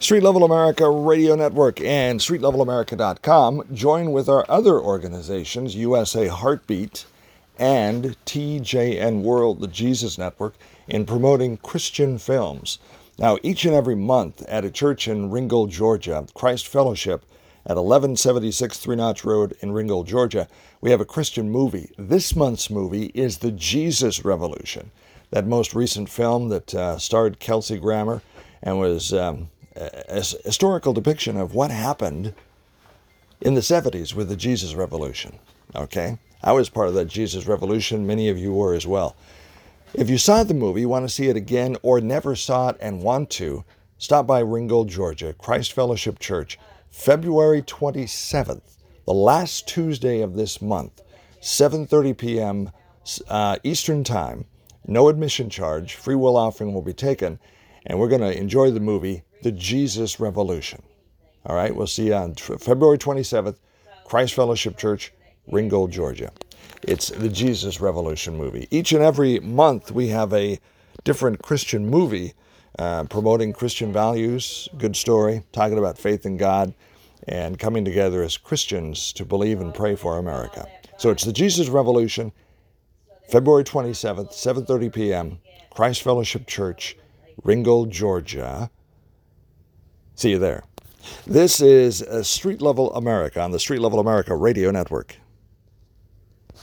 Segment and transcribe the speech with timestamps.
[0.00, 7.04] Street Level America Radio Network and StreetLevelAmerica.com join with our other organizations, USA Heartbeat
[7.58, 10.54] and TJN World, the Jesus Network,
[10.88, 12.78] in promoting Christian films.
[13.18, 17.26] Now, each and every month at a church in Ringgold, Georgia, Christ Fellowship
[17.66, 20.48] at 1176 Three Notch Road in Ringgold, Georgia,
[20.80, 21.90] we have a Christian movie.
[21.98, 24.92] This month's movie is The Jesus Revolution,
[25.28, 28.22] that most recent film that uh, starred Kelsey Grammer
[28.62, 29.50] and was um,
[30.10, 32.34] historical depiction of what happened
[33.40, 35.38] in the 70s with the Jesus Revolution.
[35.74, 36.18] Okay?
[36.42, 38.06] I was part of that Jesus Revolution.
[38.06, 39.16] Many of you were as well.
[39.92, 43.02] If you saw the movie, want to see it again, or never saw it and
[43.02, 43.64] want to,
[43.98, 46.58] stop by Ringgold, Georgia, Christ Fellowship Church,
[46.90, 51.02] February 27th, the last Tuesday of this month,
[51.40, 52.70] 7:30 p.m.
[53.28, 54.44] Uh, Eastern Time.
[54.86, 55.94] No admission charge.
[55.94, 57.38] Free will offering will be taken,
[57.86, 60.82] and we're going to enjoy the movie, The Jesus Revolution.
[61.46, 63.56] All right, we'll see you on February 27th,
[64.04, 65.12] Christ Fellowship Church,
[65.46, 66.32] Ringgold, Georgia.
[66.82, 68.68] It's the Jesus Revolution movie.
[68.70, 70.58] Each and every month, we have a
[71.04, 72.34] different Christian movie
[72.78, 76.72] uh, promoting Christian values, good story, talking about faith in God,
[77.28, 80.66] and coming together as Christians to believe and pray for America.
[80.96, 82.32] So it's the Jesus Revolution,
[83.28, 85.38] February 27th, 7:30 p.m.,
[85.70, 86.96] Christ Fellowship Church,
[87.42, 88.70] Ringgold, Georgia.
[90.14, 90.64] See you there.
[91.26, 95.16] This is uh, Street Level America on the Street Level America Radio Network.